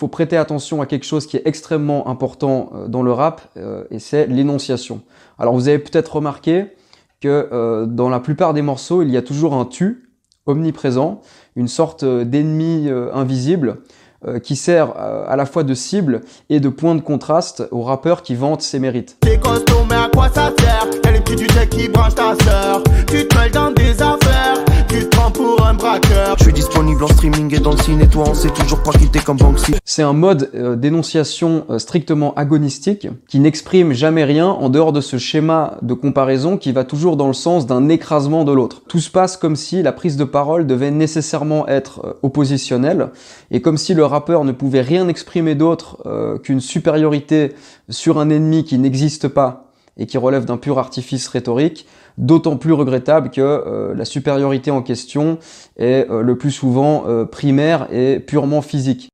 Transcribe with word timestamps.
faut 0.00 0.08
prêter 0.08 0.38
attention 0.38 0.80
à 0.80 0.86
quelque 0.86 1.04
chose 1.04 1.26
qui 1.26 1.36
est 1.36 1.42
extrêmement 1.44 2.08
important 2.08 2.70
euh, 2.74 2.88
dans 2.88 3.02
le 3.02 3.12
rap, 3.12 3.42
euh, 3.58 3.84
et 3.90 3.98
c'est 3.98 4.26
l'énonciation. 4.26 5.02
Alors 5.38 5.54
vous 5.54 5.68
avez 5.68 5.78
peut-être 5.78 6.16
remarqué 6.16 6.68
que 7.20 7.48
euh, 7.52 7.84
dans 7.84 8.08
la 8.08 8.18
plupart 8.18 8.54
des 8.54 8.62
morceaux, 8.62 9.02
il 9.02 9.10
y 9.10 9.18
a 9.18 9.22
toujours 9.22 9.52
un 9.52 9.66
tu 9.66 10.08
omniprésent, 10.46 11.20
une 11.54 11.68
sorte 11.68 12.02
d'ennemi 12.04 12.88
invisible 13.12 13.82
qui 14.42 14.56
sert 14.56 14.96
à 14.96 15.36
la 15.36 15.46
fois 15.46 15.62
de 15.62 15.74
cible 15.74 16.22
et 16.48 16.60
de 16.60 16.68
point 16.70 16.94
de 16.94 17.02
contraste 17.02 17.62
aux 17.70 17.82
rappeurs 17.82 18.22
qui 18.22 18.34
vantent 18.34 18.62
ses 18.62 18.78
mérites. 18.78 19.18
T'es 19.20 19.38
costaud, 19.38 19.84
mais 19.88 19.96
à 19.96 20.10
quoi 20.12 20.28
ça 20.28 20.50
sert? 20.58 20.90
Tech 21.02 21.68
qui 21.68 21.88
branchent 21.88 22.14
ta. 22.14 22.34
Tu 23.06 23.28
te 23.28 23.36
affaires, 24.02 24.49
C'est 29.86 30.02
un 30.02 30.12
mode 30.12 30.50
euh, 30.54 30.76
d'énonciation 30.76 31.64
euh, 31.70 31.78
strictement 31.78 32.34
agonistique 32.34 33.08
qui 33.26 33.40
n'exprime 33.40 33.94
jamais 33.94 34.24
rien 34.24 34.48
en 34.48 34.68
dehors 34.68 34.92
de 34.92 35.00
ce 35.00 35.16
schéma 35.16 35.78
de 35.80 35.94
comparaison 35.94 36.58
qui 36.58 36.72
va 36.72 36.84
toujours 36.84 37.16
dans 37.16 37.28
le 37.28 37.32
sens 37.32 37.66
d'un 37.66 37.88
écrasement 37.88 38.44
de 38.44 38.52
l'autre. 38.52 38.82
Tout 38.86 38.98
se 38.98 39.10
passe 39.10 39.38
comme 39.38 39.56
si 39.56 39.82
la 39.82 39.92
prise 39.92 40.18
de 40.18 40.24
parole 40.24 40.66
devait 40.66 40.90
nécessairement 40.90 41.66
être 41.68 42.04
euh, 42.04 42.12
oppositionnelle 42.22 43.08
et 43.50 43.62
comme 43.62 43.78
si 43.78 43.94
le 43.94 44.04
rappeur 44.04 44.44
ne 44.44 44.52
pouvait 44.52 44.82
rien 44.82 45.08
exprimer 45.08 45.54
d'autre 45.54 45.96
qu'une 46.42 46.60
supériorité 46.60 47.54
sur 47.88 48.18
un 48.18 48.28
ennemi 48.28 48.64
qui 48.64 48.78
n'existe 48.78 49.28
pas 49.28 49.69
et 49.96 50.06
qui 50.06 50.18
relève 50.18 50.44
d'un 50.44 50.56
pur 50.56 50.78
artifice 50.78 51.28
rhétorique, 51.28 51.86
d'autant 52.18 52.56
plus 52.56 52.72
regrettable 52.72 53.30
que 53.30 53.40
euh, 53.40 53.94
la 53.94 54.04
supériorité 54.04 54.70
en 54.70 54.82
question 54.82 55.38
est 55.76 56.08
euh, 56.10 56.22
le 56.22 56.38
plus 56.38 56.50
souvent 56.50 57.04
euh, 57.06 57.24
primaire 57.24 57.88
et 57.92 58.20
purement 58.20 58.62
physique. 58.62 59.09